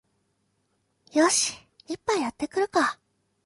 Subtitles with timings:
[1.13, 1.53] よし、
[1.87, 2.97] 一杯やってくるか